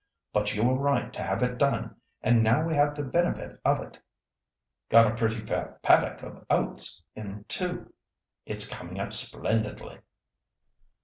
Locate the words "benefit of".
3.03-3.83